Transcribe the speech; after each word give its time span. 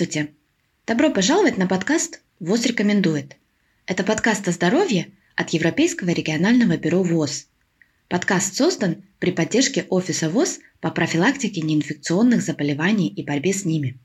Здравствуйте! 0.00 0.32
Добро 0.86 1.10
пожаловать 1.10 1.58
на 1.58 1.66
подкаст 1.66 2.22
ВОЗ 2.38 2.64
рекомендует. 2.64 3.36
Это 3.84 4.02
подкаст 4.02 4.48
о 4.48 4.50
здоровье 4.50 5.10
от 5.36 5.50
Европейского 5.50 6.08
регионального 6.08 6.78
бюро 6.78 7.02
ВОЗ. 7.02 7.48
Подкаст 8.08 8.54
создан 8.56 9.04
при 9.18 9.30
поддержке 9.30 9.84
Офиса 9.90 10.30
ВОЗ 10.30 10.60
по 10.80 10.90
профилактике 10.90 11.60
неинфекционных 11.60 12.40
заболеваний 12.40 13.08
и 13.08 13.22
борьбе 13.22 13.52
с 13.52 13.66
ними. 13.66 13.98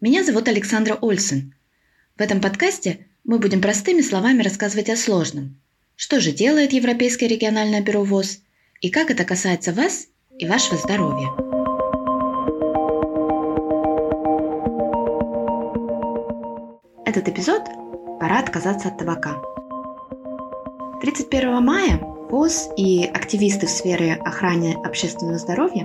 Меня 0.00 0.24
зовут 0.24 0.48
Александра 0.48 0.98
Ольсен. 1.00 1.54
В 2.16 2.20
этом 2.20 2.40
подкасте 2.40 3.06
мы 3.22 3.38
будем 3.38 3.60
простыми 3.60 4.00
словами 4.00 4.42
рассказывать 4.42 4.90
о 4.90 4.96
сложном. 4.96 5.60
Что 5.94 6.18
же 6.18 6.32
делает 6.32 6.72
Европейское 6.72 7.28
региональное 7.28 7.82
бюро 7.82 8.02
ВОЗ 8.02 8.40
и 8.80 8.90
как 8.90 9.12
это 9.12 9.24
касается 9.24 9.72
вас 9.72 10.08
и 10.36 10.44
вашего 10.48 10.76
здоровья. 10.76 11.57
Этот 17.18 17.34
эпизод 17.34 17.62
«Пора 18.20 18.38
отказаться 18.38 18.90
от 18.90 18.98
табака». 18.98 19.42
31 21.00 21.64
мая 21.64 21.98
ВОЗ 22.30 22.68
и 22.76 23.06
активисты 23.06 23.66
в 23.66 23.70
сфере 23.70 24.14
охраны 24.24 24.76
общественного 24.84 25.36
здоровья 25.36 25.84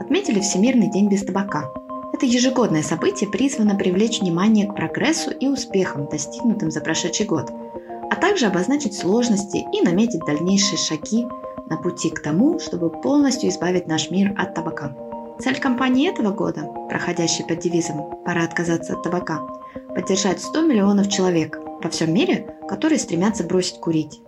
отметили 0.00 0.40
Всемирный 0.40 0.90
день 0.90 1.10
без 1.10 1.22
табака. 1.22 1.70
Это 2.14 2.24
ежегодное 2.24 2.82
событие 2.82 3.28
призвано 3.28 3.74
привлечь 3.74 4.20
внимание 4.22 4.66
к 4.66 4.74
прогрессу 4.74 5.32
и 5.32 5.48
успехам, 5.48 6.08
достигнутым 6.08 6.70
за 6.70 6.80
прошедший 6.80 7.26
год, 7.26 7.52
а 8.10 8.16
также 8.16 8.46
обозначить 8.46 8.96
сложности 8.96 9.66
и 9.70 9.82
наметить 9.82 10.24
дальнейшие 10.24 10.78
шаги 10.78 11.26
на 11.68 11.76
пути 11.76 12.08
к 12.08 12.22
тому, 12.22 12.58
чтобы 12.58 12.88
полностью 12.88 13.50
избавить 13.50 13.86
наш 13.86 14.10
мир 14.10 14.34
от 14.38 14.54
табака. 14.54 14.96
Цель 15.40 15.58
кампании 15.58 16.08
этого 16.08 16.30
года, 16.30 16.62
проходящей 16.88 17.44
под 17.44 17.58
девизом 17.58 18.22
«Пора 18.24 18.44
отказаться 18.44 18.92
от 18.92 19.02
табака», 19.02 19.40
поддержать 19.94 20.40
100 20.40 20.62
миллионов 20.62 21.08
человек 21.08 21.58
во 21.82 21.90
всем 21.90 22.14
мире, 22.14 22.54
которые 22.68 23.00
стремятся 23.00 23.42
бросить 23.42 23.80
курить. 23.80 24.20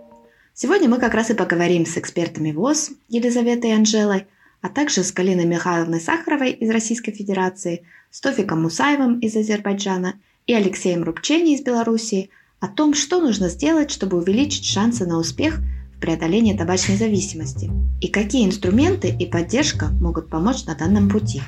Сегодня 0.53 0.89
мы 0.89 0.99
как 0.99 1.15
раз 1.15 1.31
и 1.31 1.35
поговорим 1.35 1.87
с 1.87 1.97
экспертами 1.97 2.51
ВОЗ 2.51 2.91
Елизаветой 3.09 3.75
Анжелой, 3.75 4.27
а 4.63 4.69
также 4.69 5.05
с 5.05 5.13
Галиной 5.13 5.45
Михайловной 5.45 6.01
Сахаровой 6.01 6.51
из 6.51 6.71
Российской 6.71 7.13
Федерации, 7.13 7.85
с 8.11 8.21
Тофиком 8.21 8.63
Мусаевым 8.63 9.21
из 9.21 9.37
Азербайджана 9.37 10.15
и 10.49 10.55
Алексеем 10.55 11.05
Рубчени 11.05 11.55
из 11.55 11.63
Белоруссии 11.63 12.31
о 12.59 12.67
том, 12.67 12.95
что 12.95 13.21
нужно 13.21 13.49
сделать, 13.49 13.93
чтобы 13.93 14.17
увеличить 14.17 14.65
шансы 14.65 15.07
на 15.07 15.19
успех 15.19 15.61
в 16.07 16.09
преодолении 16.09 16.57
табачной 16.57 16.97
зависимости 16.97 17.69
и 18.01 18.07
какие 18.07 18.47
инструменты 18.47 19.09
и 19.09 19.27
поддержка 19.27 19.87
могут 20.01 20.31
помочь 20.31 20.65
на 20.65 20.77
данном 20.77 21.09
пути. 21.09 21.43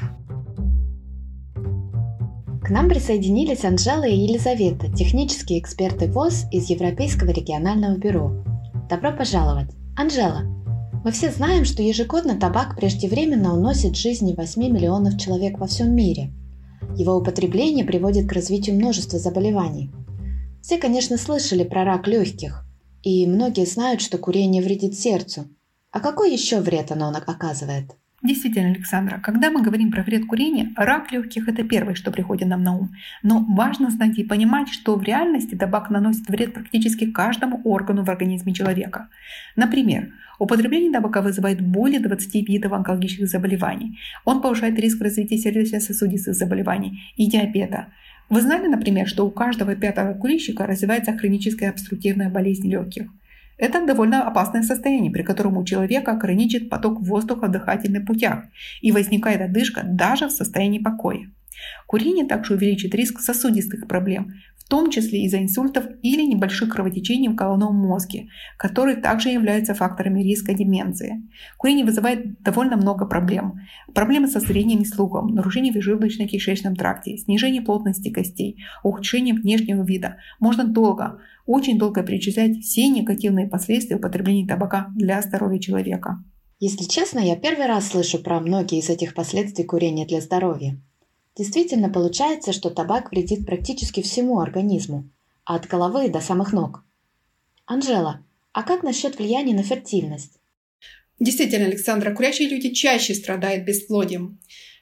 К 2.61 2.71
нам 2.71 2.89
присоединились 2.89 3.65
Анжела 3.65 4.03
и 4.03 4.17
Елизавета, 4.17 4.93
технические 4.93 5.61
эксперты 5.61 6.11
ВОЗ 6.11 6.47
из 6.51 6.69
Европейского 6.71 7.31
регионального 7.31 7.97
бюро. 7.97 8.33
Добро 8.91 9.13
пожаловать! 9.13 9.71
Анжела, 9.97 10.43
мы 11.05 11.13
все 11.13 11.31
знаем, 11.31 11.65
что 11.65 11.85
ежегодно 11.85 12.35
табак 12.35 12.75
преждевременно 12.75 13.55
уносит 13.55 13.95
жизни 13.95 14.35
8 14.37 14.61
миллионов 14.61 15.19
человек 15.19 15.61
во 15.61 15.69
всем 15.69 15.95
мире. 15.95 16.33
Его 16.97 17.15
употребление 17.15 17.85
приводит 17.85 18.29
к 18.29 18.33
развитию 18.33 18.75
множества 18.75 19.21
заболеваний. 19.21 19.93
Все, 20.63 20.79
конечно, 20.79 21.17
слышали 21.17 21.63
про 21.63 21.85
рак 21.85 22.09
легких, 22.09 22.68
и 23.03 23.27
многие 23.27 23.67
знают, 23.67 24.01
что 24.01 24.19
курение 24.19 24.63
вредит 24.63 24.95
сердцу. 24.95 25.49
А 25.91 26.01
какой 26.01 26.33
еще 26.33 26.61
вред 26.61 26.93
оно 26.93 27.09
оказывает? 27.09 27.97
Действительно, 28.21 28.71
Александра, 28.71 29.21
когда 29.23 29.49
мы 29.49 29.63
говорим 29.63 29.93
про 29.93 30.03
вред 30.03 30.27
курения, 30.27 30.73
рак 30.77 31.13
легких– 31.13 31.47
это 31.49 31.63
первое, 31.63 31.95
что 31.95 32.11
приходит 32.11 32.49
нам 32.49 32.65
на 32.65 32.77
ум. 32.77 32.91
Но 33.23 33.47
важно 33.49 33.91
знать 33.91 34.19
и 34.19 34.25
понимать, 34.25 34.69
что 34.69 34.97
в 34.97 35.05
реальности 35.05 35.55
табак 35.55 35.89
наносит 35.89 36.29
вред 36.29 36.53
практически 36.53 37.13
каждому 37.13 37.61
органу 37.63 38.03
в 38.05 38.11
организме 38.11 38.53
человека. 38.53 39.09
Например, 39.55 40.13
употребление 40.41 40.91
табака 40.91 41.23
вызывает 41.23 41.61
более 41.61 42.01
20 42.01 42.49
видов 42.49 42.73
онкологических 42.73 43.29
заболеваний. 43.29 44.01
Он 44.25 44.43
повышает 44.43 44.77
риск 44.81 45.01
развития 45.01 45.39
сердечно-сосудистых 45.39 46.35
заболеваний 46.35 47.01
и 47.17 47.31
диабета. 47.31 47.87
Вы 48.29 48.43
знали, 48.43 48.67
например, 48.67 49.09
что 49.09 49.27
у 49.27 49.31
каждого 49.31 49.75
пятого 49.75 50.13
курильщика 50.13 50.67
развивается 50.67 51.17
хроническая 51.17 51.71
обструктивная 51.71 52.29
болезнь 52.29 52.71
легких? 52.71 53.07
Это 53.57 53.85
довольно 53.85 54.27
опасное 54.27 54.63
состояние, 54.63 55.11
при 55.11 55.23
котором 55.23 55.57
у 55.57 55.65
человека 55.65 56.13
ограничит 56.13 56.69
поток 56.69 57.01
воздуха 57.01 57.47
в 57.47 57.51
дыхательных 57.51 58.07
путях 58.07 58.45
и 58.83 58.93
возникает 58.93 59.41
одышка 59.41 59.83
даже 59.83 60.29
в 60.29 60.33
состоянии 60.33 60.79
покоя. 60.79 61.31
Курение 61.87 62.27
также 62.27 62.55
увеличит 62.55 62.95
риск 62.95 63.21
сосудистых 63.21 63.89
проблем, 63.89 64.35
в 64.69 64.71
том 64.71 64.91
числе 64.91 65.23
из-за 65.23 65.43
инсультов 65.43 65.87
или 66.03 66.21
небольших 66.27 66.69
кровотечений 66.69 67.29
в 67.29 67.35
головном 67.35 67.75
мозге, 67.75 68.29
которые 68.59 68.97
также 68.97 69.31
являются 69.31 69.73
факторами 69.73 70.23
риска 70.23 70.53
деменции. 70.53 71.23
Курение 71.57 71.87
вызывает 71.87 72.43
довольно 72.43 72.77
много 72.77 73.07
проблем. 73.07 73.61
Проблемы 73.95 74.29
со 74.29 74.41
зрением 74.41 74.83
и 74.83 74.85
слухом, 74.85 75.29
нарушение 75.29 75.73
в 75.73 75.77
желудочно-кишечном 75.77 76.75
тракте, 76.75 77.17
снижение 77.17 77.63
плотности 77.63 78.11
костей, 78.11 78.63
ухудшение 78.83 79.35
внешнего 79.35 79.83
вида. 79.83 80.19
Можно 80.39 80.65
долго, 80.65 81.19
очень 81.47 81.79
долго 81.79 82.03
перечислять 82.03 82.59
все 82.59 82.89
негативные 82.91 83.49
последствия 83.49 83.97
употребления 83.97 84.47
табака 84.47 84.89
для 84.95 85.23
здоровья 85.23 85.61
человека. 85.61 86.23
Если 86.61 86.85
честно, 86.85 87.21
я 87.21 87.37
первый 87.37 87.69
раз 87.69 87.89
слышу 87.89 88.19
про 88.19 88.39
многие 88.39 88.81
из 88.81 88.91
этих 88.91 89.15
последствий 89.15 89.65
курения 89.65 90.05
для 90.05 90.21
здоровья. 90.21 90.79
Действительно 91.39 91.89
получается, 91.89 92.53
что 92.53 92.69
табак 92.69 93.13
вредит 93.13 93.47
практически 93.47 94.03
всему 94.03 94.41
организму, 94.41 95.09
от 95.45 95.69
головы 95.69 96.09
до 96.09 96.21
самых 96.21 96.53
ног. 96.53 96.85
Анжела, 97.65 98.25
а 98.53 98.65
как 98.65 98.83
насчет 98.83 99.19
влияния 99.19 99.55
на 99.55 99.63
фертильность? 99.63 100.41
Действительно, 101.21 101.67
Александра, 101.67 102.13
курящие 102.13 102.49
люди 102.49 102.71
чаще 102.71 103.15
страдают 103.15 103.65
бесплодием. 103.65 104.41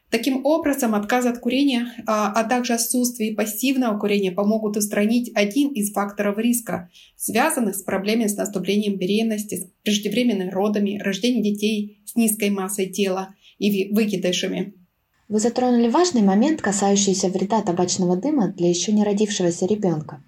Таким 0.09 0.47
образом, 0.47 0.95
отказ 0.95 1.27
от 1.27 1.41
курения, 1.41 1.93
а, 2.07 2.33
а 2.33 2.45
также 2.45 2.73
отсутствие 2.73 3.35
пассивного 3.35 3.99
курения 3.99 4.33
помогут 4.33 4.79
устранить 4.79 5.31
один 5.35 5.73
из 5.73 5.93
факторов 5.93 6.39
риска, 6.39 6.89
связанных 7.17 7.75
с 7.75 7.83
проблемами 7.83 8.29
с 8.29 8.37
наступлением 8.37 8.97
беременности, 8.97 9.57
с 9.57 9.71
преждевременными 9.83 10.51
родами, 10.51 10.99
рождением 11.03 11.43
детей 11.43 12.01
с 12.07 12.15
низкой 12.15 12.49
массой 12.49 12.87
тела 12.87 13.35
и 13.59 13.93
выкидышами. 13.93 14.86
Вы 15.29 15.41
затронули 15.41 15.89
важный 15.89 16.23
момент, 16.23 16.63
касающийся 16.63 17.29
вреда 17.29 17.61
табачного 17.61 18.17
дыма 18.17 18.53
для 18.57 18.69
еще 18.69 18.93
не 18.93 19.03
родившегося 19.03 19.67
ребенка. 19.67 20.23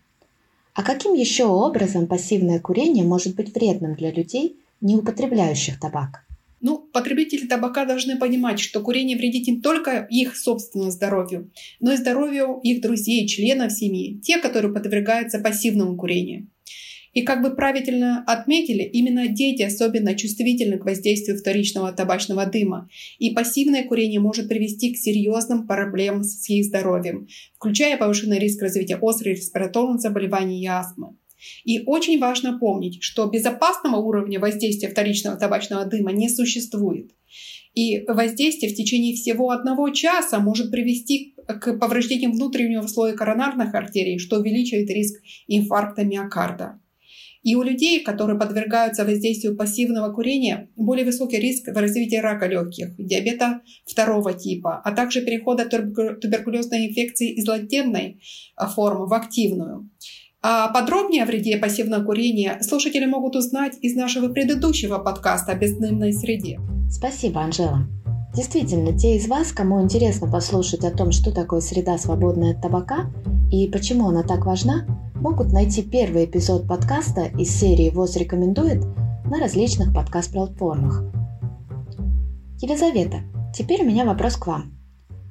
А 0.74 0.82
каким 0.82 1.14
еще 1.14 1.44
образом 1.44 2.08
пассивное 2.08 2.58
курение 2.58 3.04
может 3.04 3.36
быть 3.36 3.54
вредным 3.54 3.94
для 3.94 4.10
людей, 4.10 4.56
не 4.80 4.96
употребляющих 4.96 5.78
табак? 5.78 6.24
Ну, 6.60 6.78
потребители 6.92 7.46
табака 7.46 7.84
должны 7.84 8.18
понимать, 8.18 8.58
что 8.58 8.80
курение 8.80 9.16
вредит 9.16 9.46
не 9.46 9.60
только 9.60 10.06
их 10.10 10.36
собственному 10.36 10.90
здоровью, 10.90 11.50
но 11.78 11.92
и 11.92 11.96
здоровью 11.96 12.58
их 12.64 12.82
друзей, 12.82 13.28
членов 13.28 13.70
семьи, 13.70 14.18
те, 14.20 14.38
которые 14.38 14.74
подвергаются 14.74 15.38
пассивному 15.38 15.96
курению. 15.96 16.48
И 17.18 17.22
как 17.22 17.42
бы 17.42 17.50
правильно 17.50 18.22
отметили, 18.28 18.84
именно 18.84 19.26
дети 19.26 19.62
особенно 19.62 20.14
чувствительны 20.14 20.78
к 20.78 20.84
воздействию 20.84 21.36
вторичного 21.36 21.90
табачного 21.90 22.46
дыма, 22.46 22.88
и 23.18 23.30
пассивное 23.30 23.82
курение 23.82 24.20
может 24.20 24.48
привести 24.48 24.94
к 24.94 24.96
серьезным 24.96 25.66
проблемам 25.66 26.22
с 26.22 26.48
их 26.48 26.64
здоровьем, 26.66 27.26
включая 27.56 27.96
повышенный 27.96 28.38
риск 28.38 28.62
развития 28.62 28.98
острых 28.98 29.38
респираторных 29.38 30.00
заболеваний 30.00 30.62
и 30.62 30.66
астмы. 30.68 31.16
И 31.64 31.82
очень 31.86 32.20
важно 32.20 32.56
помнить, 32.56 33.02
что 33.02 33.26
безопасного 33.26 33.96
уровня 33.96 34.38
воздействия 34.38 34.88
вторичного 34.88 35.36
табачного 35.36 35.86
дыма 35.86 36.12
не 36.12 36.28
существует. 36.28 37.10
И 37.74 38.04
воздействие 38.06 38.72
в 38.72 38.76
течение 38.76 39.16
всего 39.16 39.50
одного 39.50 39.90
часа 39.90 40.38
может 40.38 40.70
привести 40.70 41.34
к 41.48 41.78
повреждению 41.78 42.30
внутреннего 42.30 42.86
слоя 42.86 43.14
коронарных 43.14 43.74
артерий, 43.74 44.20
что 44.20 44.38
увеличивает 44.38 44.88
риск 44.88 45.20
инфаркта 45.48 46.04
миокарда. 46.04 46.78
И 47.42 47.54
у 47.54 47.62
людей, 47.62 48.02
которые 48.02 48.38
подвергаются 48.38 49.04
воздействию 49.04 49.56
пассивного 49.56 50.12
курения, 50.12 50.68
более 50.76 51.04
высокий 51.04 51.38
риск 51.38 51.68
в 51.68 51.76
развитии 51.76 52.16
рака 52.16 52.46
легких, 52.46 52.94
диабета 52.98 53.60
второго 53.86 54.32
типа, 54.34 54.80
а 54.84 54.92
также 54.92 55.22
перехода 55.22 55.64
туберкулезной 55.64 56.88
инфекции 56.88 57.32
из 57.32 57.46
латентной 57.46 58.20
формы 58.74 59.06
в 59.06 59.14
активную. 59.14 59.90
А 60.40 60.68
подробнее 60.68 61.24
о 61.24 61.26
вреде 61.26 61.56
пассивного 61.58 62.04
курения 62.04 62.58
слушатели 62.62 63.04
могут 63.04 63.34
узнать 63.34 63.76
из 63.80 63.96
нашего 63.96 64.28
предыдущего 64.28 64.98
подкаста 64.98 65.52
о 65.52 65.54
бездымной 65.56 66.12
среде. 66.12 66.60
Спасибо, 66.90 67.40
Анжела. 67.42 67.88
Действительно, 68.36 68.96
те 68.96 69.16
из 69.16 69.26
вас, 69.26 69.52
кому 69.52 69.82
интересно 69.82 70.30
послушать 70.30 70.84
о 70.84 70.96
том, 70.96 71.10
что 71.10 71.32
такое 71.32 71.60
среда, 71.60 71.98
свободная 71.98 72.52
от 72.52 72.62
табака 72.62 73.10
и 73.50 73.68
почему 73.68 74.08
она 74.08 74.22
так 74.22 74.46
важна, 74.46 74.86
могут 75.20 75.52
найти 75.52 75.82
первый 75.82 76.26
эпизод 76.26 76.68
подкаста 76.68 77.24
из 77.24 77.50
серии 77.50 77.90
ВОЗ 77.90 78.16
рекомендует 78.16 78.84
на 79.24 79.40
различных 79.40 79.92
подкаст-платформах. 79.92 81.02
Елизавета, 82.60 83.22
теперь 83.52 83.82
у 83.82 83.86
меня 83.86 84.04
вопрос 84.04 84.36
к 84.36 84.46
вам. 84.46 84.78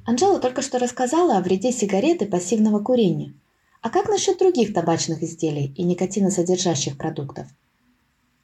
Анжела 0.05 0.39
только 0.39 0.61
что 0.61 0.77
рассказала 0.77 1.37
о 1.37 1.41
вреде 1.41 1.71
сигарет 1.71 2.21
и 2.21 2.25
пассивного 2.25 2.79
курения. 2.79 3.33
А 3.81 3.89
как 3.89 4.09
насчет 4.09 4.37
других 4.39 4.73
табачных 4.73 5.23
изделий 5.23 5.73
и 5.77 5.83
никотиносодержащих 5.83 6.97
продуктов? 6.97 7.47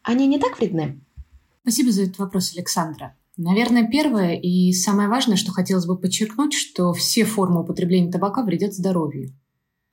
Они 0.01 0.27
не 0.27 0.39
так 0.39 0.57
вредны? 0.59 1.01
Спасибо 1.63 1.91
за 1.91 2.03
этот 2.03 2.19
вопрос, 2.19 2.53
Александра. 2.55 3.15
Наверное, 3.35 3.87
первое 3.89 4.35
и 4.35 4.71
самое 4.71 5.09
важное, 5.09 5.35
что 5.35 5.51
хотелось 5.51 5.85
бы 5.85 5.97
подчеркнуть, 5.97 6.53
что 6.53 6.93
все 6.93 7.25
формы 7.25 7.61
употребления 7.61 8.11
табака 8.11 8.43
вредят 8.43 8.73
здоровью. 8.73 9.33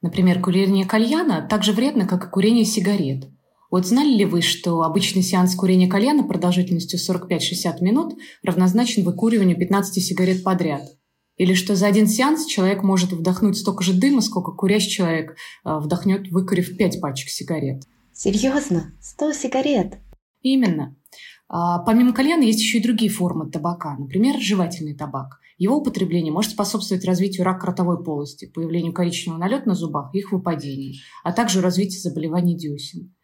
Например, 0.02 0.40
курение 0.40 0.86
кальяна 0.86 1.46
так 1.48 1.62
же 1.62 1.72
вредно, 1.72 2.06
как 2.06 2.26
и 2.26 2.30
курение 2.30 2.64
сигарет. 2.64 3.28
Вот 3.70 3.86
знали 3.86 4.08
ли 4.08 4.24
вы, 4.24 4.40
что 4.42 4.82
обычный 4.82 5.22
сеанс 5.22 5.54
курения 5.54 5.86
кальяна 5.86 6.24
продолжительностью 6.24 6.98
45-60 6.98 7.82
минут 7.82 8.18
равнозначен 8.42 9.04
выкуриванию 9.04 9.56
15 9.56 10.02
сигарет 10.02 10.42
подряд? 10.42 10.82
Или 11.36 11.54
что 11.54 11.76
за 11.76 11.86
один 11.86 12.06
сеанс 12.06 12.46
человек 12.46 12.82
может 12.82 13.12
вдохнуть 13.12 13.56
столько 13.56 13.84
же 13.84 13.94
дыма, 13.94 14.20
сколько 14.20 14.52
курящий 14.52 14.90
человек 14.90 15.36
э, 15.64 15.78
вдохнет, 15.78 16.28
выкурив 16.28 16.76
5 16.76 17.00
пачек 17.00 17.28
сигарет? 17.28 17.84
Серьезно? 18.12 18.92
100 19.00 19.32
сигарет? 19.32 19.98
Именно. 20.42 20.96
А, 21.48 21.78
помимо 21.78 22.12
кальяна 22.12 22.42
есть 22.42 22.60
еще 22.60 22.78
и 22.78 22.82
другие 22.82 23.10
формы 23.10 23.50
табака, 23.50 23.96
например, 23.96 24.38
жевательный 24.40 24.94
табак. 24.94 25.40
Его 25.60 25.76
употребление 25.76 26.32
может 26.32 26.52
способствовать 26.52 27.04
развитию 27.04 27.44
рака 27.44 27.66
ротовой 27.66 28.02
полости, 28.02 28.46
появлению 28.46 28.94
коричневого 28.94 29.38
налета 29.38 29.68
на 29.68 29.74
зубах 29.74 30.14
и 30.14 30.18
их 30.20 30.32
выпадению, 30.32 30.94
а 31.22 31.32
также 31.32 31.60
развитию 31.60 32.00
заболеваний 32.00 32.56
десен. 32.56 33.14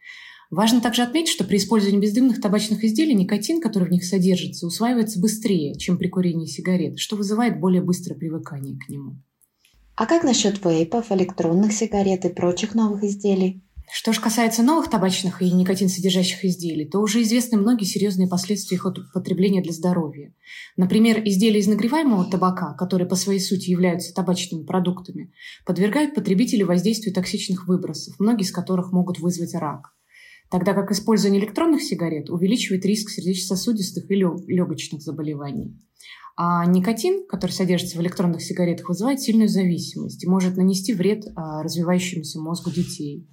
Важно 0.51 0.83
также 0.83 1.01
отметить, 1.01 1.33
что 1.33 1.45
при 1.45 1.57
использовании 1.57 1.99
бездымных 1.99 2.43
табачных 2.43 2.85
изделий 2.85 3.15
никотин, 3.15 3.63
который 3.63 3.89
в 3.89 3.91
них 3.91 4.05
содержится, 4.05 4.67
усваивается 4.67 5.19
быстрее, 5.19 5.79
чем 5.79 5.97
при 5.97 6.09
курении 6.09 6.45
сигарет, 6.45 6.99
что 6.99 7.17
вызывает 7.17 7.59
более 7.59 7.81
быстрое 7.81 8.19
привыкание 8.19 8.79
к 8.79 8.91
нему. 8.91 9.17
А 9.95 10.05
как 10.05 10.23
насчет 10.23 10.63
вейпов, 10.63 11.11
электронных 11.13 11.73
сигарет 11.73 12.27
и 12.27 12.29
прочих 12.29 12.75
новых 12.75 13.03
изделий? 13.03 13.66
Что 13.93 14.13
же 14.13 14.21
касается 14.21 14.63
новых 14.63 14.91
табачных 14.91 15.43
и 15.43 15.51
никотин 15.51 15.89
содержащих 15.89 16.45
изделий, 16.45 16.87
то 16.87 17.01
уже 17.01 17.23
известны 17.23 17.57
многие 17.57 17.85
серьезные 17.85 18.29
последствия 18.29 18.77
их 18.77 18.85
употребления 18.85 19.63
для 19.63 19.73
здоровья. 19.73 20.35
Например, 20.77 21.23
изделия 21.25 21.61
из 21.61 21.69
нагреваемого 21.69 22.25
табака, 22.25 22.75
которые 22.75 23.09
по 23.09 23.15
своей 23.15 23.41
сути 23.41 23.71
являются 23.71 24.13
табачными 24.13 24.65
продуктами, 24.65 25.33
подвергают 25.65 26.15
потребителей 26.15 26.65
воздействию 26.65 27.15
токсичных 27.15 27.69
выбросов, 27.69 28.19
многие 28.19 28.43
из 28.43 28.51
которых 28.51 28.93
могут 28.93 29.21
вызвать 29.21 29.55
рак. 29.55 29.93
Тогда 30.51 30.75
как 30.75 30.91
использование 30.91 31.41
электронных 31.41 31.83
сигарет 31.83 32.31
увеличивает 32.31 32.85
риск 32.85 33.11
сердечно-сосудистых 33.11 34.11
и 34.11 34.15
легочных 34.15 35.03
заболеваний. 35.03 35.77
А 36.37 36.67
никотин, 36.67 37.27
который 37.27 37.53
содержится 37.53 37.97
в 37.97 38.03
электронных 38.03 38.43
сигаретах, 38.43 38.89
вызывает 38.89 39.21
сильную 39.21 39.49
зависимость 39.49 40.23
и 40.23 40.29
может 40.29 40.57
нанести 40.57 40.93
вред 40.93 41.25
а, 41.35 41.63
развивающемуся 41.63 42.39
мозгу 42.39 42.71
детей. 42.71 43.27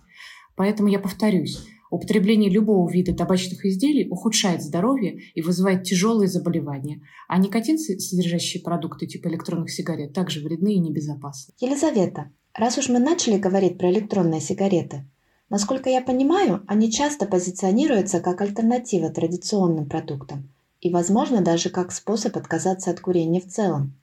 Поэтому 0.56 0.90
я 0.90 1.00
повторюсь, 1.00 1.66
употребление 1.90 2.50
любого 2.50 2.90
вида 2.90 3.14
табачных 3.14 3.66
изделий 3.66 4.08
ухудшает 4.10 4.62
здоровье 4.62 5.20
и 5.34 5.42
вызывает 5.42 5.84
тяжелые 5.84 6.28
заболевания, 6.28 7.02
а 7.28 7.38
никотин, 7.38 7.78
содержащие 7.78 8.64
продукты 8.64 9.08
типа 9.08 9.28
электронных 9.28 9.72
сигарет, 9.72 10.14
также 10.14 10.42
вредны 10.42 10.74
и 10.74 10.80
небезопасны. 10.80 11.54
Елизавета, 11.60 12.32
раз 12.54 12.78
уж 12.78 12.90
мы 12.90 13.00
начали 13.00 13.38
говорить 13.38 13.78
про 13.78 13.92
электронные 13.92 14.42
сигареты, 14.42 15.06
насколько 15.50 15.90
я 15.90 16.02
понимаю, 16.02 16.64
они 16.68 16.92
часто 16.92 17.26
позиционируются 17.26 18.20
как 18.20 18.42
альтернатива 18.42 19.10
традиционным 19.10 19.88
продуктам 19.88 20.50
и, 20.82 20.90
возможно, 20.90 21.42
даже 21.42 21.70
как 21.70 21.92
способ 21.92 22.36
отказаться 22.36 22.92
от 22.92 23.00
курения 23.00 23.40
в 23.40 23.48
целом. 23.48 23.94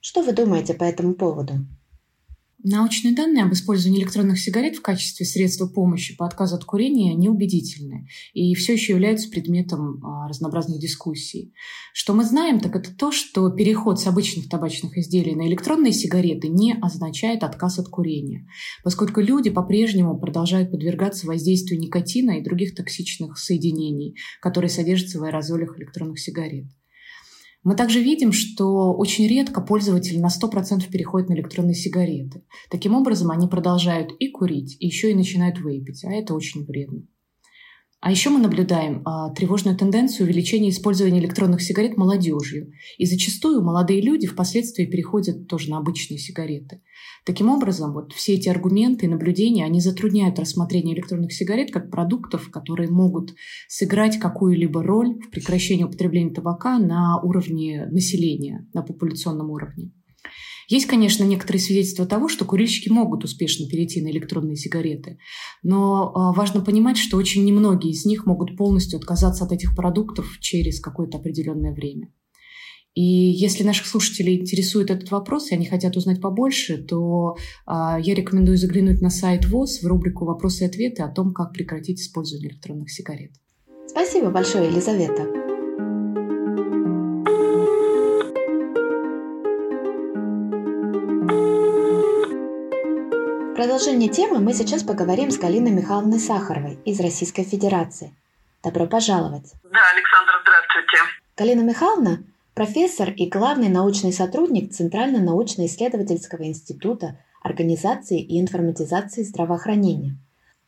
Что 0.00 0.22
вы 0.22 0.32
думаете 0.32 0.74
по 0.74 0.84
этому 0.84 1.14
поводу? 1.14 1.66
Научные 2.70 3.14
данные 3.14 3.44
об 3.44 3.52
использовании 3.54 4.02
электронных 4.02 4.38
сигарет 4.38 4.76
в 4.76 4.82
качестве 4.82 5.24
средства 5.24 5.66
помощи 5.66 6.14
по 6.14 6.26
отказу 6.26 6.56
от 6.56 6.66
курения 6.66 7.14
неубедительны 7.14 8.06
и 8.34 8.54
все 8.54 8.74
еще 8.74 8.92
являются 8.92 9.30
предметом 9.30 10.04
а, 10.04 10.28
разнообразных 10.28 10.78
дискуссий. 10.78 11.54
Что 11.94 12.12
мы 12.12 12.24
знаем, 12.24 12.60
так 12.60 12.76
это 12.76 12.94
то, 12.94 13.10
что 13.10 13.48
переход 13.48 13.98
с 13.98 14.06
обычных 14.06 14.50
табачных 14.50 14.98
изделий 14.98 15.34
на 15.34 15.48
электронные 15.48 15.94
сигареты 15.94 16.48
не 16.48 16.74
означает 16.74 17.42
отказ 17.42 17.78
от 17.78 17.88
курения, 17.88 18.46
поскольку 18.84 19.22
люди 19.22 19.48
по-прежнему 19.48 20.20
продолжают 20.20 20.70
подвергаться 20.70 21.26
воздействию 21.26 21.80
никотина 21.80 22.32
и 22.32 22.44
других 22.44 22.74
токсичных 22.74 23.38
соединений, 23.38 24.14
которые 24.42 24.68
содержатся 24.68 25.18
в 25.18 25.24
аэрозолях 25.24 25.78
электронных 25.78 26.20
сигарет. 26.20 26.66
Мы 27.68 27.74
также 27.74 28.00
видим, 28.00 28.32
что 28.32 28.94
очень 28.94 29.28
редко 29.28 29.60
пользователи 29.60 30.16
на 30.16 30.28
100% 30.28 30.88
переходят 30.90 31.28
на 31.28 31.34
электронные 31.34 31.74
сигареты. 31.74 32.42
Таким 32.70 32.94
образом, 32.94 33.30
они 33.30 33.46
продолжают 33.46 34.10
и 34.18 34.30
курить, 34.30 34.78
и 34.80 34.86
еще 34.86 35.10
и 35.10 35.14
начинают 35.14 35.58
вейпить, 35.58 36.02
а 36.02 36.10
это 36.10 36.32
очень 36.32 36.64
вредно. 36.64 37.02
А 38.00 38.12
еще 38.12 38.30
мы 38.30 38.38
наблюдаем 38.38 39.02
а, 39.04 39.30
тревожную 39.30 39.76
тенденцию 39.76 40.26
увеличения 40.26 40.70
использования 40.70 41.18
электронных 41.18 41.60
сигарет 41.60 41.96
молодежью. 41.96 42.70
И 42.96 43.06
зачастую 43.06 43.60
молодые 43.60 44.00
люди 44.00 44.28
впоследствии 44.28 44.86
переходят 44.86 45.48
тоже 45.48 45.70
на 45.70 45.78
обычные 45.78 46.18
сигареты. 46.18 46.80
Таким 47.24 47.50
образом, 47.50 47.92
вот 47.92 48.12
все 48.12 48.34
эти 48.34 48.48
аргументы 48.48 49.06
и 49.06 49.08
наблюдения, 49.08 49.64
они 49.64 49.80
затрудняют 49.80 50.38
рассмотрение 50.38 50.94
электронных 50.94 51.32
сигарет 51.32 51.72
как 51.72 51.90
продуктов, 51.90 52.50
которые 52.52 52.88
могут 52.88 53.34
сыграть 53.66 54.18
какую-либо 54.18 54.80
роль 54.84 55.18
в 55.20 55.30
прекращении 55.30 55.84
употребления 55.84 56.32
табака 56.32 56.78
на 56.78 57.20
уровне 57.20 57.86
населения, 57.90 58.64
на 58.74 58.82
популяционном 58.82 59.50
уровне. 59.50 59.90
Есть, 60.68 60.86
конечно, 60.86 61.24
некоторые 61.24 61.62
свидетельства 61.62 62.04
того, 62.04 62.28
что 62.28 62.44
курильщики 62.44 62.90
могут 62.90 63.24
успешно 63.24 63.66
перейти 63.66 64.02
на 64.02 64.10
электронные 64.10 64.56
сигареты, 64.56 65.18
но 65.62 66.12
а, 66.14 66.32
важно 66.34 66.60
понимать, 66.60 66.98
что 66.98 67.16
очень 67.16 67.44
немногие 67.44 67.92
из 67.92 68.04
них 68.04 68.26
могут 68.26 68.56
полностью 68.56 68.98
отказаться 68.98 69.44
от 69.44 69.52
этих 69.52 69.74
продуктов 69.74 70.38
через 70.40 70.80
какое-то 70.80 71.16
определенное 71.16 71.72
время. 71.72 72.12
И 72.94 73.02
если 73.02 73.62
наших 73.64 73.86
слушателей 73.86 74.40
интересует 74.40 74.90
этот 74.90 75.10
вопрос, 75.10 75.50
и 75.50 75.54
они 75.54 75.66
хотят 75.66 75.96
узнать 75.96 76.20
побольше, 76.20 76.78
то 76.78 77.36
э, 77.66 77.72
я 78.02 78.14
рекомендую 78.14 78.58
заглянуть 78.58 79.00
на 79.00 79.08
сайт 79.08 79.46
ВОЗ 79.46 79.82
в 79.82 79.86
рубрику 79.86 80.24
«Вопросы 80.24 80.64
и 80.64 80.66
ответы» 80.66 81.02
о 81.02 81.08
том, 81.08 81.32
как 81.32 81.52
прекратить 81.52 82.00
использование 82.00 82.50
электронных 82.50 82.90
сигарет. 82.90 83.30
Спасибо 83.86 84.30
большое, 84.30 84.68
Елизавета. 84.68 85.37
Продолжение 93.58 94.08
темы 94.08 94.38
мы 94.38 94.54
сейчас 94.54 94.84
поговорим 94.84 95.32
с 95.32 95.36
Галиной 95.36 95.72
Михайловной 95.72 96.20
Сахаровой 96.20 96.78
из 96.84 97.00
Российской 97.00 97.42
Федерации. 97.42 98.14
Добро 98.62 98.86
пожаловать. 98.86 99.52
Да, 99.64 99.80
Александр, 99.92 100.32
здравствуйте. 100.42 100.98
Галина 101.36 101.68
Михайловна– 101.68 102.22
профессор 102.54 103.10
и 103.10 103.28
главный 103.28 103.68
научный 103.68 104.12
сотрудник 104.12 104.70
Центрально-научно-исследовательского 104.70 106.44
института 106.44 107.18
организации 107.42 108.20
и 108.20 108.40
информатизации 108.40 109.24
здравоохранения. 109.24 110.16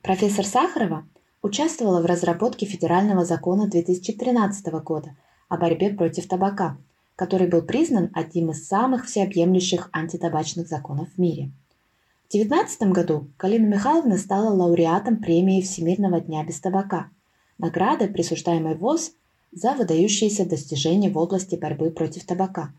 Профессор 0.03 0.45
Сахарова 0.45 1.07
участвовала 1.43 2.03
в 2.03 2.07
разработке 2.07 2.67
федерального 2.67 3.25
закона 3.25 3.69
2013 3.69 4.67
года 4.83 5.15
о 5.49 5.59
борьбе 5.59 5.91
против 5.91 6.27
табака, 6.27 6.77
который 7.15 7.47
был 7.47 7.63
признан 7.63 8.11
одним 8.15 8.51
из 8.51 8.67
самых 8.67 9.07
всеобъемлющих 9.07 9.91
антитабачных 9.93 10.67
законов 10.67 11.07
в 11.15 11.19
мире– 11.19 11.53
2019 12.31 12.93
году 12.93 13.27
Галина 13.41 13.67
Михайловна 13.67 14.17
стала 14.17 14.55
лауреатом 14.55 15.17
премии 15.17 15.63
Всемирного 15.63 16.21
дня 16.21 16.45
без 16.45 16.61
табака, 16.61 17.09
награды, 17.59 18.07
присуждаемой 18.07 18.77
ВОЗ 18.77 19.11
за 19.51 19.73
выдающиеся 19.73 20.49
достижения 20.49 21.11
в 21.11 21.19
области 21.19 21.57
борьбы 21.57 21.91
против 21.91 22.25
табака. 22.25 22.73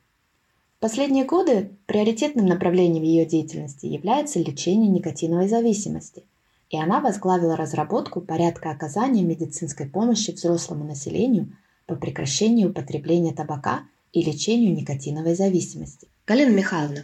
В 0.77 0.79
последние 0.79 1.25
годы 1.25 1.71
приоритетным 1.85 2.45
направлением 2.45 3.03
ее 3.03 3.25
деятельности 3.25 3.87
является 3.87 4.39
лечение 4.39 4.89
никотиновой 4.89 5.49
зависимости, 5.49 6.23
и 6.69 6.77
она 6.77 7.01
возглавила 7.01 7.57
разработку 7.57 8.21
порядка 8.21 8.71
оказания 8.71 9.21
медицинской 9.21 9.85
помощи 9.85 10.31
взрослому 10.31 10.85
населению 10.85 11.51
по 11.87 11.95
прекращению 11.95 12.69
употребления 12.69 13.33
табака 13.33 13.81
и 14.13 14.23
лечению 14.23 14.73
никотиновой 14.73 15.35
зависимости. 15.35 16.07
Галина 16.25 16.51
Михайловна, 16.51 17.03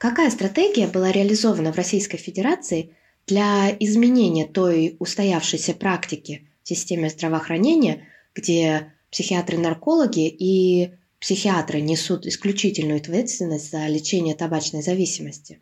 Какая 0.00 0.30
стратегия 0.30 0.86
была 0.86 1.12
реализована 1.12 1.74
в 1.74 1.76
Российской 1.76 2.16
Федерации 2.16 2.96
для 3.26 3.68
изменения 3.80 4.46
той 4.46 4.96
устоявшейся 4.98 5.74
практики 5.74 6.48
в 6.64 6.68
системе 6.68 7.10
здравоохранения, 7.10 8.08
где 8.34 8.94
психиатры-наркологи 9.12 10.26
и 10.26 10.94
психиатры 11.20 11.82
несут 11.82 12.24
исключительную 12.24 12.96
ответственность 12.96 13.70
за 13.70 13.86
лечение 13.88 14.34
табачной 14.34 14.80
зависимости? 14.80 15.60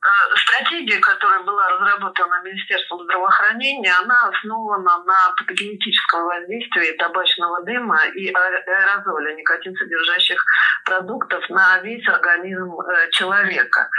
Э, 0.00 0.36
стратегия, 0.36 0.98
которая 0.98 1.42
была 1.42 1.68
разработана 1.68 2.42
Министерством 2.44 3.04
здравоохранения, 3.04 3.92
она 3.92 4.28
основана 4.28 5.04
на 5.04 5.34
патогенетическом 5.36 6.24
воздействии 6.24 6.96
табачного 6.96 7.62
дыма 7.64 8.06
и 8.14 8.32
аэрозоля, 8.32 9.34
никотин 9.34 9.76
содержащих 9.76 10.42
продуктов 10.86 11.42
на 11.50 11.78
весь 11.80 12.06
организм 12.08 12.80
э, 12.80 13.10
человека. 13.10 13.90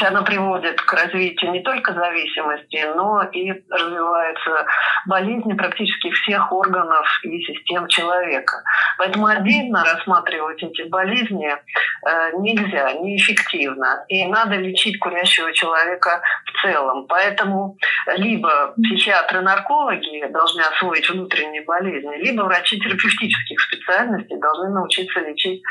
Она 0.00 0.22
приводит 0.22 0.80
к 0.80 0.92
развитию 0.92 1.50
не 1.52 1.62
только 1.62 1.92
зависимости, 1.92 2.84
но 2.94 3.22
и 3.32 3.50
развиваются 3.70 4.66
болезни 5.06 5.54
практически 5.54 6.10
всех 6.10 6.52
органов 6.52 7.06
и 7.24 7.40
систем 7.40 7.88
человека. 7.88 8.62
Поэтому 8.98 9.26
отдельно 9.26 9.84
рассматривать 9.84 10.62
эти 10.62 10.88
болезни 10.88 11.48
э, 11.48 12.30
нельзя, 12.38 12.92
неэффективно. 12.92 14.04
И 14.08 14.26
надо 14.26 14.56
лечить 14.56 14.98
курящего 14.98 15.52
человека 15.52 16.22
в 16.44 16.62
целом. 16.62 17.06
Поэтому 17.08 17.76
либо 18.16 18.74
психиатры-наркологи 18.76 20.26
должны 20.30 20.60
освоить 20.60 21.08
внутренние 21.10 21.64
болезни, 21.64 22.16
либо 22.18 22.42
врачи 22.42 22.78
терапевтических 22.78 23.60
специальностей 23.60 24.38
должны 24.38 24.70
научиться 24.70 25.20
лечить 25.20 25.62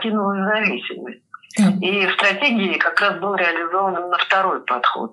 никотиновую 0.00 0.48
зависимость. 0.48 1.22
И 1.80 2.06
в 2.06 2.12
стратегии 2.12 2.78
как 2.78 3.00
раз 3.00 3.18
был 3.18 3.34
реализован 3.34 3.96
именно 3.96 4.16
второй 4.18 4.60
подход, 4.60 5.12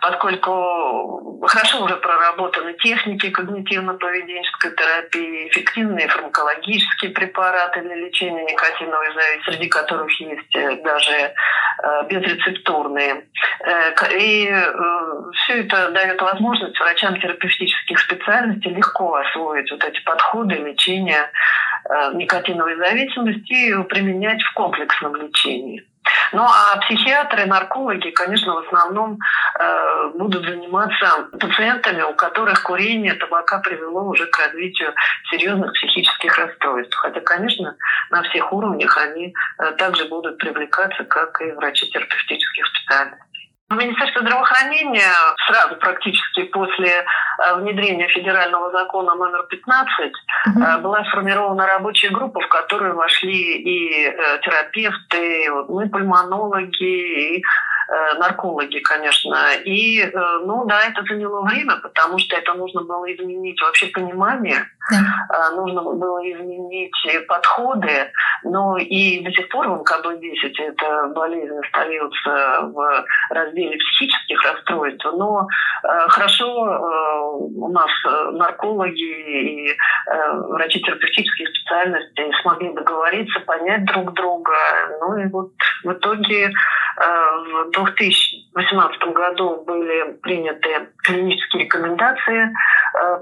поскольку 0.00 1.38
хорошо 1.46 1.84
уже 1.84 1.94
проработаны 1.96 2.74
техники 2.74 3.26
когнитивно-поведенческой 3.26 4.74
терапии, 4.76 5.48
эффективные 5.48 6.08
фармакологические 6.08 7.12
препараты 7.12 7.82
для 7.82 7.94
лечения 7.94 8.44
никотиновой 8.44 9.14
зависимости, 9.14 9.50
среди 9.50 9.68
которых 9.68 10.20
есть 10.20 10.56
э, 10.56 10.82
даже 10.82 11.12
э, 11.12 11.32
безрецептурные. 12.10 13.24
Э, 13.64 14.18
и 14.18 14.52
все 15.34 15.60
это 15.60 15.90
дает 15.92 16.20
возможность 16.20 16.78
врачам 16.80 17.18
терапевтических 17.20 17.98
специальностей 18.00 18.72
легко 18.72 19.14
освоить 19.14 19.70
вот 19.70 19.84
эти 19.84 20.02
подходы 20.02 20.56
лечения 20.56 21.30
никотиновой 22.14 22.76
зависимости 22.76 23.82
применять 23.84 24.42
в 24.42 24.52
комплексном 24.54 25.16
лечении. 25.16 25.86
Ну 26.32 26.42
а 26.42 26.76
психиатры, 26.78 27.46
наркологи, 27.46 28.10
конечно, 28.10 28.54
в 28.54 28.58
основном 28.58 29.18
э, 29.58 30.10
будут 30.14 30.44
заниматься 30.44 31.28
пациентами, 31.38 32.02
у 32.02 32.14
которых 32.14 32.62
курение 32.62 33.14
табака 33.14 33.58
привело 33.58 34.08
уже 34.08 34.26
к 34.26 34.38
развитию 34.38 34.94
серьезных 35.30 35.72
психических 35.72 36.38
расстройств. 36.38 36.96
Хотя, 36.96 37.20
конечно, 37.20 37.76
на 38.10 38.22
всех 38.22 38.52
уровнях 38.52 38.96
они 38.98 39.34
э, 39.58 39.72
также 39.72 40.06
будут 40.06 40.38
привлекаться, 40.38 41.04
как 41.04 41.40
и 41.40 41.52
врачи 41.52 41.90
терапевтических 41.90 42.66
специальностей. 42.66 43.35
Министерство 43.68 44.22
здравоохранения 44.22 45.10
сразу 45.48 45.74
практически 45.76 46.44
после 46.44 46.88
э, 46.88 47.54
внедрения 47.56 48.06
федерального 48.08 48.70
закона 48.70 49.14
номер 49.14 49.42
15 49.50 50.12
угу. 50.46 50.82
была 50.82 51.04
сформирована 51.06 51.66
рабочая 51.66 52.10
группа, 52.10 52.40
в 52.40 52.48
которую 52.48 52.94
вошли 52.94 53.56
и 53.56 54.06
э, 54.06 54.38
терапевты, 54.42 55.50
ну 55.68 55.80
и 55.80 55.88
пульмонологи, 55.88 57.38
и 57.38 57.42
Э, 57.88 58.18
наркологи, 58.18 58.80
конечно. 58.80 59.54
И, 59.64 60.00
э, 60.00 60.10
ну 60.44 60.64
да, 60.66 60.88
это 60.88 61.04
заняло 61.04 61.42
время, 61.42 61.76
потому 61.76 62.18
что 62.18 62.36
это 62.36 62.54
нужно 62.54 62.82
было 62.82 63.12
изменить 63.14 63.60
вообще 63.62 63.86
понимание, 63.86 64.66
да. 64.90 65.50
Э, 65.50 65.56
нужно 65.56 65.82
было 65.82 66.18
изменить 66.32 67.26
подходы, 67.28 68.10
но 68.44 68.76
и 68.78 69.20
до 69.24 69.30
сих 69.32 69.48
пор 69.48 69.68
в 69.68 69.80
МКБ-10 69.82 70.52
эта 70.58 71.06
болезнь 71.14 71.58
остается 71.58 72.62
в 72.62 73.04
разделе 73.30 73.76
психических 73.76 74.42
расстройств, 74.44 75.06
но 75.12 75.46
хорошо 76.08 76.46
у 77.54 77.68
нас 77.68 77.90
наркологи 78.32 79.70
и 79.70 79.76
врачи 80.48 80.80
терапевтических 80.80 81.48
специальностей 81.48 82.32
смогли 82.42 82.72
договориться, 82.72 83.40
понять 83.40 83.84
друг 83.86 84.12
друга, 84.14 84.52
ну 85.00 85.16
и 85.18 85.26
вот 85.28 85.52
в 85.84 85.92
итоге 85.92 86.52
в 86.96 87.70
2018 87.72 89.02
году 89.12 89.64
были 89.66 90.12
приняты 90.22 90.88
клинические 91.02 91.64
рекомендации 91.64 92.44
э, 92.44 92.50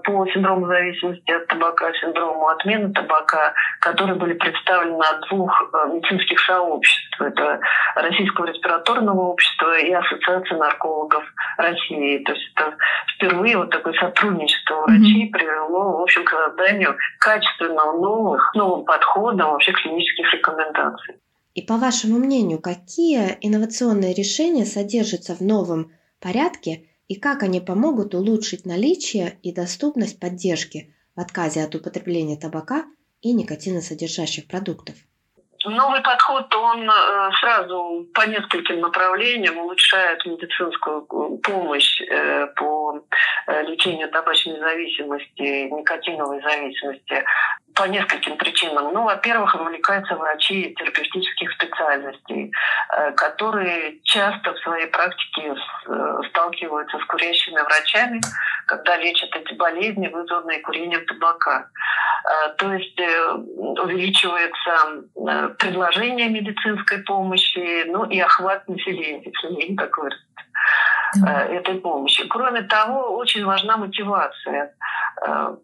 по 0.05 0.27
синдрому 0.27 0.67
зависимости 0.67 1.31
от 1.31 1.47
табака, 1.49 1.93
синдрому 1.95 2.49
отмены 2.49 2.93
табака, 2.93 3.53
которые 3.81 4.17
были 4.17 4.35
представлены 4.35 5.03
от 5.03 5.29
двух 5.29 5.51
э, 5.73 5.89
медицинских 5.95 6.39
сообществ. 6.41 7.21
Это 7.21 7.61
Российского 7.97 8.47
респираторного 8.47 9.21
общества 9.21 9.79
и 9.79 9.93
Ассоциации 9.93 10.55
наркологов 10.55 11.25
России. 11.59 12.23
То 12.25 12.33
есть 12.33 12.53
это 12.55 12.77
впервые 13.17 13.59
вот 13.59 13.71
такое 13.71 13.95
сотрудничество 13.95 14.83
врачей 14.83 15.29
mm-hmm. 15.29 15.33
привело, 15.33 15.99
в 15.99 16.03
общем, 16.03 16.25
к 16.25 16.31
созданию 16.31 16.97
качественного 17.19 18.01
новых, 18.01 18.55
новым 18.55 18.85
подходом 18.85 19.53
вообще 19.53 19.73
клинических 19.73 20.33
рекомендаций. 20.35 21.17
И 21.55 21.63
по 21.63 21.77
вашему 21.77 22.19
мнению, 22.19 22.61
какие 22.61 23.39
инновационные 23.41 24.13
решения 24.13 24.65
содержатся 24.65 25.35
в 25.35 25.41
новом 25.41 25.93
порядке 26.21 26.89
и 27.09 27.19
как 27.19 27.43
они 27.43 27.61
помогут 27.61 28.15
улучшить 28.15 28.65
наличие 28.65 29.39
и 29.43 29.53
доступность 29.53 30.19
поддержки 30.19 30.95
в 31.15 31.21
отказе 31.21 31.63
от 31.63 31.75
употребления 31.75 32.37
табака 32.37 32.85
и 33.21 33.33
никотиносодержащих 33.33 34.47
продуктов? 34.49 34.97
Новый 35.67 36.03
подход, 36.03 36.55
он 36.55 36.91
э, 36.91 37.31
сразу 37.41 38.07
по 38.13 38.27
нескольким 38.27 38.81
направлениям 38.81 39.57
улучшает 39.57 40.25
медицинскую 40.27 41.03
э, 41.05 41.39
помощь 41.43 42.03
э, 42.03 42.47
по 42.57 43.01
лечению 43.47 44.11
табачной 44.11 44.59
зависимости, 44.59 45.71
никотиновой 45.71 46.43
зависимости 46.43 47.25
по 47.75 47.85
нескольким 47.85 48.37
причинам. 48.37 48.93
Ну, 48.93 49.03
во-первых, 49.03 49.55
вовлекаются 49.55 50.15
врачи 50.15 50.75
терапевтических 50.79 51.53
специальностей, 51.53 52.53
которые 53.17 54.01
часто 54.05 54.53
в 54.53 54.59
своей 54.61 54.87
практике 54.87 55.55
сталкиваются 56.29 56.99
с 56.99 57.05
курящими 57.05 57.61
врачами, 57.61 58.21
когда 58.67 58.97
лечат 58.97 59.35
эти 59.37 59.55
болезни, 59.55 60.09
вызванные 60.09 60.61
курением 60.61 61.05
табака. 61.07 61.69
То 62.59 62.73
есть 62.73 62.99
увеличивается 63.57 65.05
предложение 65.59 66.29
медицинской 66.29 66.99
помощи, 66.99 67.85
ну 67.87 68.05
и 68.05 68.21
охват 68.21 68.69
населения, 68.69 69.23
если 69.25 69.69
не 69.71 69.77
так 69.77 69.97
выразиться, 69.99 70.25
э, 71.27 71.57
этой 71.57 71.75
помощи. 71.81 72.27
Кроме 72.29 72.63
того, 72.63 73.17
очень 73.17 73.45
важна 73.45 73.77
мотивация 73.77 74.65
э, 74.65 74.71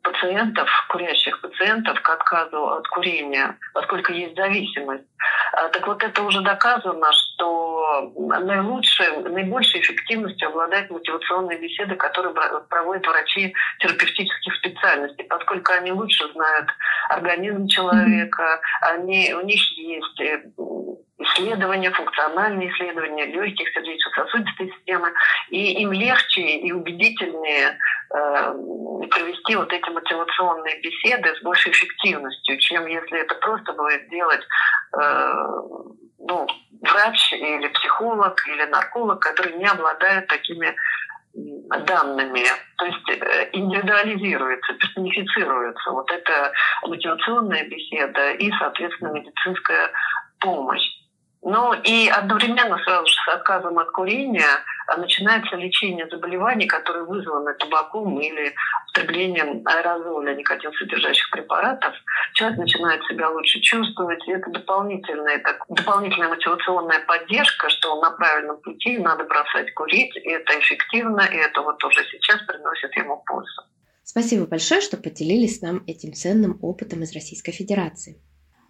пациентов, 0.03 0.69
курящих 0.89 1.41
пациентов 1.41 2.01
к 2.01 2.09
отказу 2.09 2.69
от 2.69 2.89
курения, 2.89 3.59
поскольку 3.75 4.13
есть 4.13 4.37
зависимость. 4.37 5.05
А, 5.53 5.69
так 5.69 5.87
вот 5.87 6.03
это 6.03 6.23
уже 6.23 6.41
доказано, 6.41 7.09
что 7.13 8.13
наилучшей, 8.17 9.19
наибольшей 9.23 9.81
эффективностью 9.81 10.49
обладают 10.49 10.91
мотивационные 10.91 11.59
беседы, 11.59 11.97
которые 11.97 12.35
проводят 12.69 13.07
врачи 13.07 13.53
терапевтических 13.81 14.55
специальностей, 14.57 15.25
поскольку 15.25 15.73
они 15.73 15.93
лучше 15.93 16.31
знают 16.33 16.69
организм 17.11 17.67
человека, 17.67 18.61
они, 18.81 19.35
у 19.35 19.43
них 19.43 19.61
есть 19.77 20.21
э, 20.21 20.43
исследования, 21.19 21.91
функциональные 21.91 22.71
исследования 22.71 23.27
легких, 23.27 23.69
сердечно-сосудистой 23.71 24.73
системы, 24.73 25.13
и 25.51 25.83
им 25.83 25.93
легче 25.93 26.41
и 26.41 26.73
убедительнее 26.73 27.79
э, 28.15 28.55
провести 29.07 29.57
вот 29.57 29.73
эти 29.73 29.89
мотивационные 29.91 30.81
беседы 30.81 31.35
с 31.35 31.43
большей 31.43 31.73
эффективностью, 31.73 32.59
чем 32.59 32.87
если 32.87 33.21
это 33.21 33.35
просто 33.37 33.73
будет 33.73 34.09
делать 34.11 34.43
э, 35.01 35.33
ну, 36.19 36.47
врач 36.83 37.33
или 37.33 37.69
психолог 37.69 38.37
или 38.47 38.65
нарколог, 38.67 39.21
который 39.21 39.57
не 39.57 39.67
обладает 39.67 40.27
такими 40.27 40.75
данными, 41.33 42.45
то 42.77 42.85
есть 42.85 43.09
э, 43.11 43.51
индивидуализируется, 43.53 44.75
персонифицируется 44.75 45.91
вот 45.91 46.11
эта 46.11 46.53
мотивационная 46.83 47.65
беседа 47.69 48.33
и, 48.33 48.51
соответственно, 48.59 49.13
медицинская 49.13 49.91
помощь. 50.41 50.83
Ну 51.43 51.73
и 51.73 52.09
одновременно 52.09 52.77
сразу 52.85 53.07
же 53.07 53.15
с 53.15 53.29
отказом 53.29 53.79
от 53.79 53.91
курения 53.93 54.63
а, 54.89 54.97
начинается 54.99 55.57
лечение 55.57 56.07
заболеваний, 56.11 56.67
которые 56.67 57.05
вызваны 57.05 57.55
табаком 57.55 58.21
или 58.21 58.55
употреблением 58.91 59.63
аэрозоля, 59.67 60.35
никотин 60.35 60.73
содержащих 60.73 61.31
препаратов. 61.31 61.95
Человек 62.35 62.59
начинает 62.59 63.03
себя 63.05 63.31
лучше 63.31 63.61
чувствовать, 63.61 64.27
и 64.27 64.33
это 64.33 64.51
дополнительная, 64.51 65.39
так, 65.41 65.65
дополнительная 65.69 66.29
мотивационная 66.29 67.01
поддержка, 67.07 67.69
что 67.71 67.95
он 67.95 68.01
на 68.01 68.11
правильном 68.11 68.61
пути, 68.61 68.99
надо 68.99 69.25
бросать 69.25 69.73
курить, 69.75 70.15
и 70.17 70.31
это 70.31 70.59
эффективно, 70.59 71.21
и 71.23 71.37
это 71.37 71.63
вот 71.63 71.83
уже 71.85 72.05
сейчас 72.11 72.41
приносит 72.47 72.95
ему 72.97 73.23
пользу. 73.27 73.63
Спасибо 74.03 74.47
большое, 74.47 74.81
что 74.81 74.97
поделились 74.97 75.63
нам 75.63 75.85
этим 75.87 76.13
ценным 76.13 76.59
опытом 76.63 77.03
из 77.03 77.13
Российской 77.13 77.53
Федерации. 77.53 78.21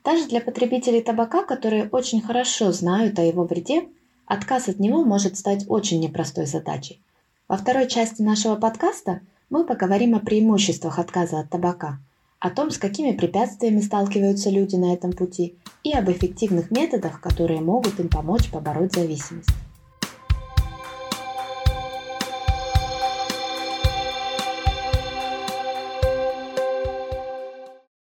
Даже 0.05 0.27
для 0.27 0.41
потребителей 0.41 1.03
табака, 1.03 1.45
которые 1.45 1.89
очень 1.91 2.23
хорошо 2.23 2.73
знают 2.73 3.19
о 3.19 3.23
его 3.23 3.45
вреде, 3.45 3.89
отказ 4.27 4.69
от 4.69 4.79
него 4.79 5.05
может 5.05 5.37
стать 5.37 5.65
очень 5.69 6.01
непростой 6.01 6.47
задачей. 6.47 7.03
Во 7.49 7.57
второй 7.57 7.89
части 7.89 8.23
нашего 8.23 8.55
подкаста 8.55 9.21
мы 9.51 9.65
поговорим 9.65 10.15
о 10.15 10.21
преимуществах 10.21 10.99
отказа 10.99 11.41
от 11.41 11.51
табака, 11.51 11.99
о 12.39 12.51
том, 12.51 12.71
с 12.71 12.79
какими 12.79 13.13
препятствиями 13.13 13.81
сталкиваются 13.81 14.49
люди 14.49 14.77
на 14.77 14.95
этом 14.95 15.13
пути 15.13 15.57
и 15.83 15.93
об 15.93 16.09
эффективных 16.09 16.71
методах, 16.71 17.21
которые 17.21 17.61
могут 17.61 17.99
им 17.99 18.09
помочь 18.09 18.51
побороть 18.51 18.95
зависимость. 18.95 19.51